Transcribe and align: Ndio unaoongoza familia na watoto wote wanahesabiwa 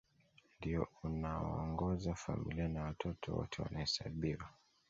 Ndio 0.59 0.87
unaoongoza 1.03 2.13
familia 2.15 2.67
na 2.67 2.83
watoto 2.83 3.35
wote 3.35 3.61
wanahesabiwa 3.61 4.49